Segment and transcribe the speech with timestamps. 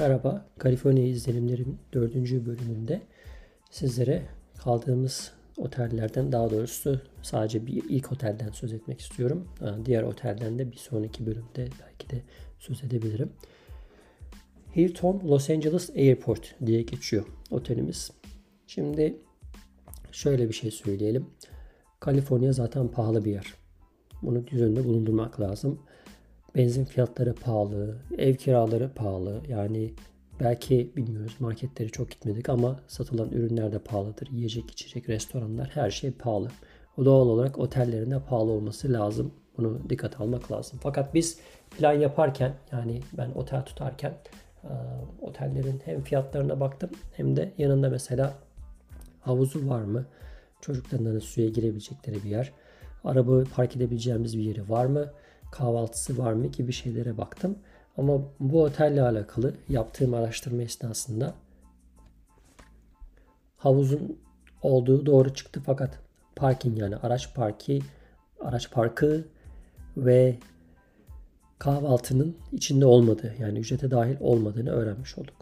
[0.00, 2.14] Merhaba, Kaliforniya izlenimlerim 4.
[2.14, 3.00] bölümünde
[3.70, 4.22] sizlere
[4.58, 9.48] kaldığımız otellerden daha doğrusu sadece bir ilk otelden söz etmek istiyorum.
[9.84, 12.22] Diğer otelden de bir sonraki bölümde belki de
[12.58, 13.32] söz edebilirim.
[14.76, 18.10] Hilton Los Angeles Airport diye geçiyor otelimiz.
[18.66, 19.16] Şimdi
[20.12, 21.26] şöyle bir şey söyleyelim.
[22.00, 23.54] Kaliforniya zaten pahalı bir yer.
[24.22, 25.80] Bunu göz önünde bulundurmak lazım.
[26.56, 29.40] Benzin fiyatları pahalı, ev kiraları pahalı.
[29.48, 29.94] Yani
[30.40, 34.28] belki bilmiyoruz marketleri çok gitmedik ama satılan ürünler de pahalıdır.
[34.30, 36.48] Yiyecek, içecek, restoranlar her şey pahalı.
[36.98, 39.32] O doğal olarak otellerin de pahalı olması lazım.
[39.58, 40.78] Bunu dikkat almak lazım.
[40.82, 41.38] Fakat biz
[41.78, 44.14] plan yaparken yani ben otel tutarken
[45.20, 48.34] otellerin hem fiyatlarına baktım hem de yanında mesela
[49.20, 50.06] havuzu var mı?
[50.60, 52.52] Çocukların suya girebilecekleri bir yer.
[53.04, 55.12] Araba park edebileceğimiz bir yeri var mı?
[55.52, 57.58] Kahvaltısı var mı gibi şeylere baktım.
[57.96, 61.34] Ama bu otelle alakalı yaptığım araştırma esnasında
[63.56, 64.18] havuzun
[64.62, 65.98] olduğu doğru çıktı fakat
[66.36, 67.82] parking yani araç parki,
[68.40, 69.24] araç parkı
[69.96, 70.38] ve
[71.58, 75.34] kahvaltının içinde olmadığı yani ücrete dahil olmadığını öğrenmiş olduk.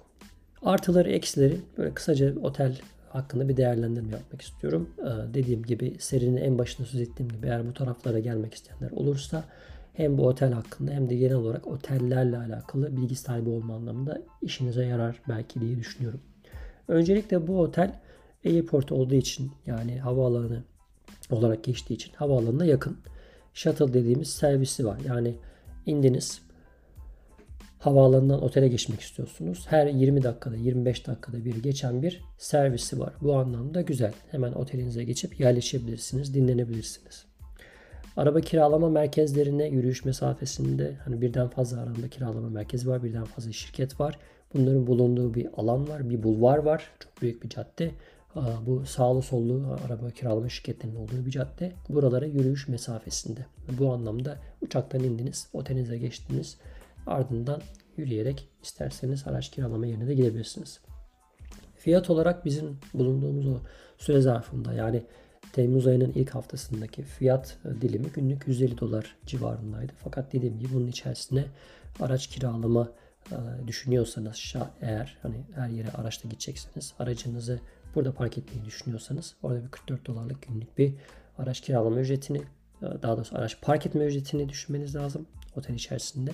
[0.63, 4.91] Artıları eksileri böyle kısaca otel hakkında bir değerlendirme yapmak istiyorum.
[4.99, 9.45] Ee, dediğim gibi serinin en başında söz ettiğim gibi eğer bu taraflara gelmek isteyenler olursa
[9.99, 14.85] hem bu otel hakkında hem de genel olarak otellerle alakalı bilgi sahibi olma anlamında işinize
[14.85, 16.21] yarar belki diye düşünüyorum.
[16.89, 18.01] Öncelikle bu otel
[18.47, 20.63] airport olduğu için yani havaalanı
[21.31, 22.99] olarak geçtiği için havaalanına yakın.
[23.55, 24.99] Shuttle dediğimiz servisi var.
[25.07, 25.35] Yani
[25.87, 26.43] indiniz
[27.79, 29.67] havaalanından otele geçmek istiyorsunuz.
[29.69, 33.15] Her 20 dakikada 25 dakikada bir geçen bir servisi var.
[33.23, 34.13] Bu anlamda güzel.
[34.31, 37.28] Hemen otelinize geçip yerleşebilirsiniz, dinlenebilirsiniz.
[38.19, 44.01] Araba kiralama merkezlerine yürüyüş mesafesinde hani birden fazla araba kiralama merkezi var, birden fazla şirket
[44.01, 44.19] var.
[44.55, 46.91] Bunların bulunduğu bir alan var, bir bulvar var.
[47.01, 47.91] Çok büyük bir cadde.
[48.67, 51.73] Bu sağlı sollu araba kiralama şirketlerinin olduğu bir cadde.
[51.89, 53.47] Buralara yürüyüş mesafesinde.
[53.79, 56.57] Bu anlamda uçaktan indiniz, otelinize geçtiniz.
[57.07, 57.61] Ardından
[57.97, 60.81] yürüyerek isterseniz araç kiralama yerine de gidebilirsiniz.
[61.77, 63.57] Fiyat olarak bizim bulunduğumuz o
[63.99, 65.03] süre zarfında yani
[65.53, 69.93] Temmuz ayının ilk haftasındaki fiyat e, dilimi günlük 150 dolar civarındaydı.
[70.05, 71.45] Fakat dediğim gibi bunun içerisine
[72.01, 72.89] araç kiralama
[73.33, 73.37] e,
[73.67, 77.61] düşünüyorsanız eğer hani her yere araçla gidecekseniz aracınızı
[77.95, 80.95] burada park etmeyi düşünüyorsanız orada bir 44 dolarlık günlük bir
[81.39, 82.39] araç kiralama ücretini
[82.83, 85.27] e, daha doğrusu araç park etme ücretini düşünmeniz lazım
[85.57, 86.31] otel içerisinde.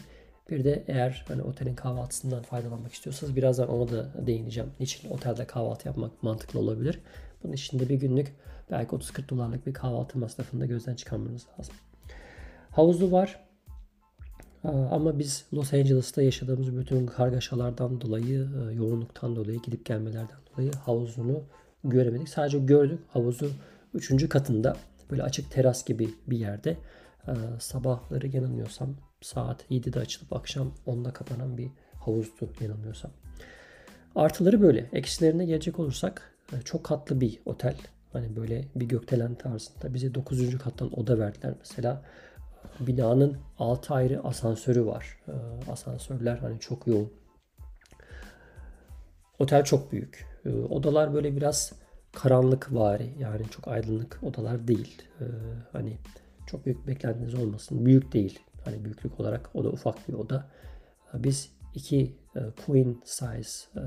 [0.51, 4.71] Bir de eğer hani otelin kahvaltısından faydalanmak istiyorsanız birazdan ona da değineceğim.
[4.81, 7.01] Niçin otelde kahvaltı yapmak mantıklı olabilir.
[7.45, 8.33] Bunun için de bir günlük
[8.71, 11.75] belki 30-40 dolarlık bir kahvaltı masrafını da gözden çıkarmanız lazım.
[12.71, 13.41] Havuzu var.
[14.65, 21.43] Ama biz Los Angeles'ta yaşadığımız bütün kargaşalardan dolayı, e, yoğunluktan dolayı, gidip gelmelerden dolayı havuzunu
[21.85, 22.29] göremedik.
[22.29, 23.51] Sadece gördük havuzu
[23.95, 24.29] 3.
[24.29, 24.77] katında
[25.11, 26.77] böyle açık teras gibi bir yerde.
[27.59, 33.11] Sabahları yanılmıyorsam saat 7'de açılıp akşam 10'da kapanan bir havuzdu yanılmıyorsam.
[34.15, 34.89] Artıları böyle.
[34.93, 36.34] Eksilerine gelecek olursak
[36.65, 37.77] çok katlı bir otel.
[38.13, 39.95] Hani böyle bir gökdelen tarzında.
[39.95, 40.59] Bize 9.
[40.59, 42.03] kattan oda verdiler mesela.
[42.81, 45.19] Binanın 6 ayrı asansörü var.
[45.29, 47.13] Ee, asansörler hani çok yoğun.
[49.39, 50.27] Otel çok büyük.
[50.45, 51.73] Ee, odalar böyle biraz
[52.13, 53.15] karanlık vari.
[53.19, 55.03] Yani çok aydınlık odalar değil.
[55.21, 55.25] Ee,
[55.73, 55.99] hani
[56.47, 57.87] çok büyük beklentiniz olmasın.
[57.87, 58.39] Büyük değil.
[58.65, 60.51] Hani büyüklük olarak o da ufak bir oda.
[61.15, 63.43] Biz iki e, queen size
[63.77, 63.83] e,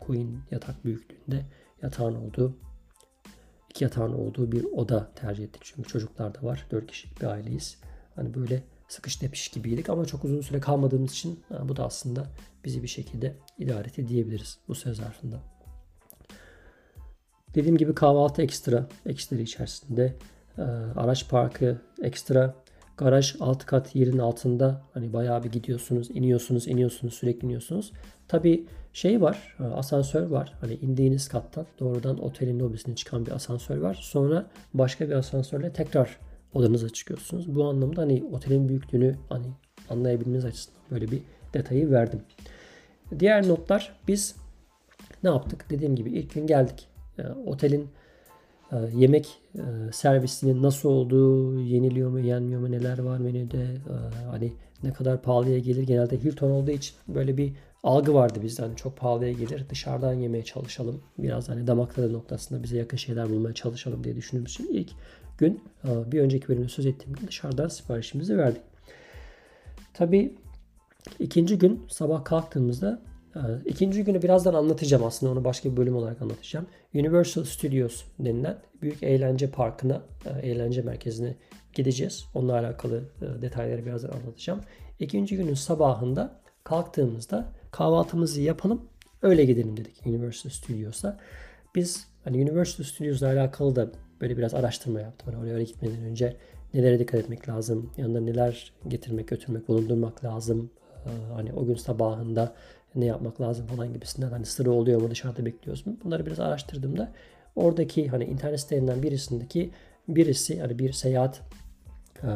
[0.00, 1.44] queen yatak büyüklüğünde
[1.82, 2.56] yatağın olduğu
[3.70, 5.62] iki yatağın olduğu bir oda tercih ettik.
[5.64, 6.66] Çünkü çocuklar da var.
[6.70, 7.78] Dört kişilik bir aileyiz.
[8.16, 12.26] Hani böyle sıkış tepiş gibiydik ama çok uzun süre kalmadığımız için bu da aslında
[12.64, 15.40] bizi bir şekilde idare edebiliriz bu söz zarfında.
[17.54, 20.16] Dediğim gibi kahvaltı ekstra, ekstleri içerisinde.
[20.96, 22.54] Araç parkı ekstra.
[22.96, 24.82] Garaj alt kat yerin altında.
[24.94, 27.92] Hani bayağı bir gidiyorsunuz, iniyorsunuz, iniyorsunuz, sürekli iniyorsunuz.
[28.28, 30.54] Tabi şey var, e, asansör var.
[30.60, 33.98] Hani indiğiniz kattan doğrudan otelin lobisine çıkan bir asansör var.
[34.02, 36.18] Sonra başka bir asansörle tekrar
[36.54, 37.54] odanıza çıkıyorsunuz.
[37.54, 39.46] Bu anlamda hani otelin büyüklüğünü hani
[39.90, 41.22] anlayabilmeniz açısından böyle bir
[41.54, 42.22] detayı verdim.
[43.18, 44.36] Diğer notlar biz
[45.22, 45.66] ne yaptık?
[45.70, 46.88] Dediğim gibi ilk gün geldik.
[47.18, 47.88] E, otelin
[48.94, 49.28] yemek
[49.92, 53.66] servisinin nasıl olduğu, yeniliyor mu, yenmiyor mu, neler var menüde,
[54.30, 54.52] hani
[54.82, 55.82] ne kadar pahalıya gelir.
[55.82, 57.52] Genelde Hilton olduğu için böyle bir
[57.82, 58.62] algı vardı bizden.
[58.62, 59.64] Hani çok pahalıya gelir.
[59.70, 61.02] Dışarıdan yemeye çalışalım.
[61.18, 64.90] Biraz hani damak tadı noktasında bize yakın şeyler bulmaya çalışalım diye düşündüğümüz için ilk
[65.38, 68.62] gün e, bir önceki bölümde söz ettiğim gibi dışarıdan siparişimizi verdik.
[69.94, 70.34] Tabii
[71.18, 73.19] ikinci gün sabah kalktığımızda Ee,
[73.66, 76.66] ikinci günü birazdan anlatacağım aslında onu başka bir bölüm olarak anlatacağım.
[76.94, 81.36] Universal Studios denilen büyük eğlence parkına, e, eğlence merkezine
[81.74, 82.24] gideceğiz.
[82.34, 84.60] Onunla alakalı e, detayları birazdan anlatacağım.
[84.98, 88.88] İkinci günün sabahında kalktığımızda kahvaltımızı yapalım
[89.22, 91.18] öyle gidelim dedik Universal Studios'a.
[91.74, 93.90] Biz hani Universal Studios'la alakalı da
[94.20, 95.32] böyle biraz araştırma yaptım.
[95.32, 96.36] Hani oraya gitmeden önce
[96.74, 100.70] nelere dikkat etmek lazım, yanında neler getirmek, götürmek, bulundurmak lazım.
[101.06, 102.54] Ee, hani o gün sabahında
[102.94, 105.96] ne yapmak lazım falan gibisinden hani sıra oluyor mu dışarıda bekliyoruz mu?
[106.04, 107.12] Bunları biraz araştırdığımda
[107.56, 109.70] oradaki hani internet sitelerinden birisindeki
[110.08, 111.40] birisi hani bir seyahat
[112.22, 112.28] e,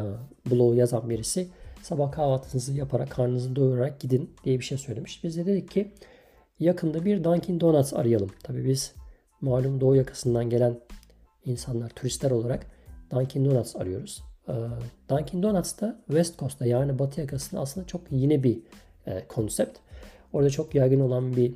[0.50, 1.48] bloğu yazan birisi
[1.82, 5.24] sabah kahvaltınızı yaparak karnınızı doyurarak gidin diye bir şey söylemiş.
[5.24, 5.92] Biz de dedik ki
[6.58, 8.30] yakında bir Dunkin Donuts arayalım.
[8.42, 8.94] Tabi biz
[9.40, 10.80] malum doğu yakasından gelen
[11.44, 12.66] insanlar turistler olarak
[13.10, 14.22] Dunkin Donuts arıyoruz.
[14.48, 14.52] Ee,
[15.08, 18.58] Dunkin Donuts da West Coast'ta yani batı yakasında aslında çok yeni bir
[19.06, 19.78] e, konsept.
[20.34, 21.52] Orada çok yaygın olan bir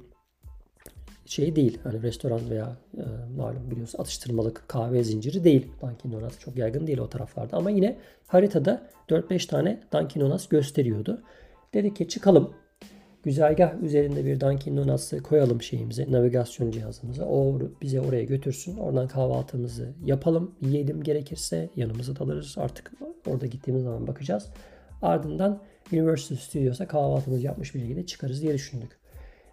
[1.27, 1.79] şey değil.
[1.83, 3.05] Hani restoran veya e,
[3.37, 5.67] malum biliyorsun atıştırmalık kahve zinciri değil.
[5.83, 7.57] Dunkin Donuts çok yaygın değil o taraflarda.
[7.57, 7.97] Ama yine
[8.27, 11.23] haritada 4-5 tane Dunkin Donuts gösteriyordu.
[11.75, 12.55] Dedik ki çıkalım.
[13.23, 17.25] Güzergah üzerinde bir Dunkin Donuts'ı koyalım şeyimize, navigasyon cihazımıza.
[17.25, 18.77] O bize oraya götürsün.
[18.77, 20.55] Oradan kahvaltımızı yapalım.
[20.61, 22.55] Yiyelim gerekirse yanımıza da alırız.
[22.59, 22.93] Artık
[23.27, 24.47] orada gittiğimiz zaman bakacağız.
[25.03, 25.63] Ardından
[25.93, 28.91] Universal Studios'a kahvaltımızı yapmış bir şekilde çıkarız diye düşündük.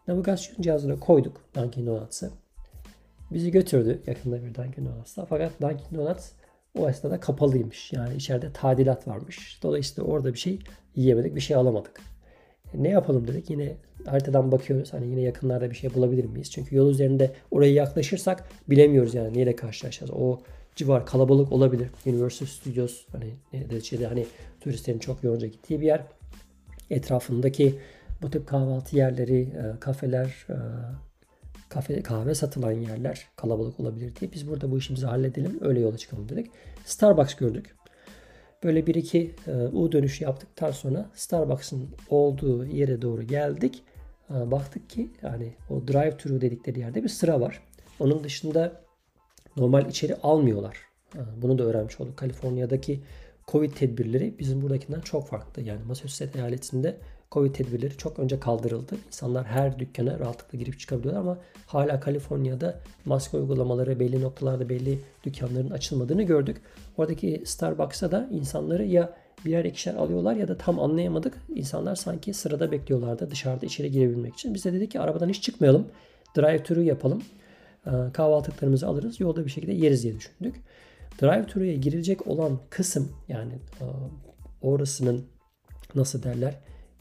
[0.08, 2.32] Navigasyon cihazına koyduk Dunkin Donuts'ı.
[3.32, 5.26] Bizi götürdü yakında bir Dunkin Donuts'a.
[5.26, 6.32] Fakat Dunkin Donuts
[6.80, 7.94] o esnada kapalıymış.
[7.94, 9.60] Yani içeride tadilat varmış.
[9.64, 10.60] Dolayısıyla orada bir şey
[10.96, 12.02] yiyemedik, bir şey alamadık.
[12.74, 13.50] E, ne yapalım dedik.
[13.50, 14.94] Yine haritadan bakıyoruz.
[14.94, 16.52] Hani yine yakınlarda bir şey bulabilir miyiz?
[16.52, 20.12] Çünkü yol üzerinde oraya yaklaşırsak bilemiyoruz yani neyle karşılaşacağız.
[20.12, 20.40] O
[20.76, 21.88] civar kalabalık olabilir.
[22.06, 24.26] Universal Studios hani neticede hani
[24.62, 26.02] turistlerin çok yoğunca gittiği bir yer.
[26.90, 27.80] Etrafındaki
[28.22, 30.58] bu tip kahvaltı yerleri, e, kafeler, e,
[31.70, 35.60] kafe, kahve satılan yerler kalabalık olabilir diye biz burada bu işimizi halledelim.
[35.62, 36.52] Öyle yola çıkalım dedik.
[36.86, 37.76] Starbucks gördük.
[38.64, 43.84] Böyle bir iki e, U dönüşü yaptıktan sonra Starbucks'ın olduğu yere doğru geldik.
[44.30, 47.62] Baktık ki yani o drive thru dedikleri yerde bir sıra var.
[48.00, 48.82] Onun dışında
[49.58, 50.78] normal içeri almıyorlar.
[51.42, 52.18] Bunu da öğrenmiş olduk.
[52.18, 53.02] Kaliforniya'daki
[53.48, 55.62] Covid tedbirleri bizim buradakinden çok farklı.
[55.62, 56.98] Yani Massachusetts eyaletinde
[57.32, 58.96] Covid tedbirleri çok önce kaldırıldı.
[59.08, 65.70] İnsanlar her dükkana rahatlıkla girip çıkabiliyorlar ama hala Kaliforniya'da maske uygulamaları belli noktalarda belli dükkanların
[65.70, 66.62] açılmadığını gördük.
[66.98, 69.14] Oradaki Starbucks'a da insanları ya
[69.46, 71.38] birer ikişer alıyorlar ya da tam anlayamadık.
[71.56, 74.54] İnsanlar sanki sırada bekliyorlardı dışarıda içeri girebilmek için.
[74.54, 75.88] Biz de dedik ki arabadan hiç çıkmayalım.
[76.38, 77.24] Drive-thru yapalım.
[78.14, 79.20] Kahvaltılıklarımızı alırız.
[79.20, 80.56] Yolda bir şekilde yeriz diye düşündük.
[81.22, 83.86] Drive-thru'ya girilecek olan kısım yani e,
[84.62, 85.26] orasının
[85.96, 86.56] nasıl derler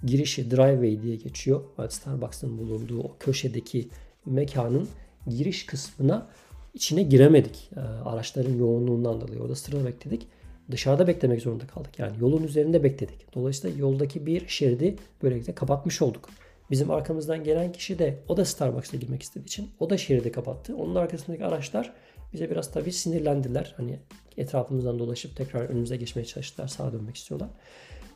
[0.04, 1.60] girişi driveway diye geçiyor.
[1.88, 3.88] Starbucks'ın bulunduğu o köşedeki
[4.26, 4.88] mekanın
[5.26, 6.26] giriş kısmına
[6.74, 7.70] içine giremedik.
[7.76, 10.26] E, araçların yoğunluğundan dolayı orada sırada bekledik.
[10.70, 11.98] Dışarıda beklemek zorunda kaldık.
[11.98, 13.34] Yani yolun üzerinde bekledik.
[13.34, 16.28] Dolayısıyla yoldaki bir şeridi böylelikle kapatmış olduk.
[16.70, 20.76] Bizim arkamızdan gelen kişi de o da Starbucks'a girmek istediği için o da şeridi kapattı.
[20.76, 21.92] Onun arkasındaki araçlar
[22.34, 23.74] bize biraz tabii sinirlendiler.
[23.76, 23.98] Hani
[24.36, 26.68] etrafımızdan dolaşıp tekrar önümüze geçmeye çalıştılar.
[26.68, 27.48] Sağa dönmek istiyorlar.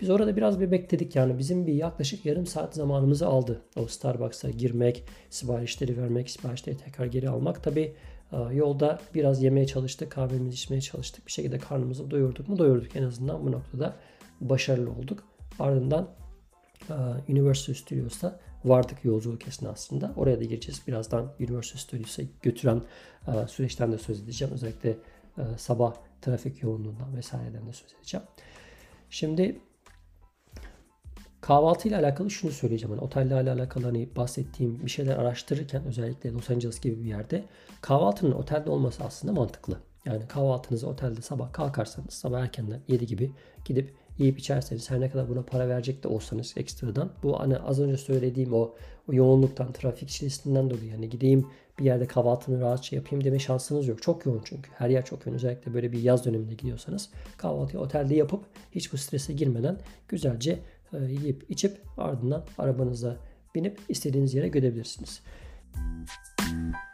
[0.01, 3.63] Biz orada biraz bir bekledik yani bizim bir yaklaşık yarım saat zamanımızı aldı.
[3.77, 7.63] O Starbucks'a girmek, siparişleri vermek, siparişleri tekrar geri almak.
[7.65, 7.95] Tabi
[8.33, 11.27] e, yolda biraz yemeye çalıştık, kahvemizi içmeye çalıştık.
[11.27, 12.59] Bir şekilde karnımızı doyurduk mu?
[12.59, 13.97] Doyurduk en azından bu noktada
[14.41, 15.25] başarılı olduk.
[15.59, 16.09] Ardından
[17.29, 20.13] Universal Studios'ta vardık yolculuk esnasında.
[20.17, 20.83] Oraya da gireceğiz.
[20.87, 22.83] Birazdan Universal Studios'a götüren
[23.29, 24.55] e, süreçten de söz edeceğim.
[24.55, 24.97] Özellikle
[25.57, 28.27] sabah trafik yoğunluğundan vesaireden de söz edeceğim.
[29.11, 29.61] Şimdi
[31.41, 32.91] Kahvaltı ile alakalı şunu söyleyeceğim.
[32.91, 37.45] Hani otellerle alakalı hani bahsettiğim bir şeyler araştırırken özellikle Los Angeles gibi bir yerde
[37.81, 39.79] kahvaltının otelde olması aslında mantıklı.
[40.05, 43.33] Yani kahvaltınızı otelde sabah kalkarsanız sabah erkenden 7 gibi
[43.65, 47.81] gidip yiyip içerseniz her ne kadar buna para verecek de olsanız ekstradan bu hani az
[47.81, 48.75] önce söylediğim o,
[49.09, 51.47] o yoğunluktan trafik çilesinden dolayı yani gideyim
[51.79, 54.03] bir yerde kahvaltımı rahatça yapayım deme şansınız yok.
[54.03, 54.71] Çok yoğun çünkü.
[54.75, 55.37] Her yer çok yoğun.
[55.37, 60.59] Özellikle böyle bir yaz döneminde gidiyorsanız kahvaltıyı otelde yapıp hiç bu strese girmeden güzelce
[60.93, 63.17] e, yiyip içip ardından arabanıza
[63.55, 65.23] binip istediğiniz yere gidebilirsiniz.
[65.75, 66.88] Müzik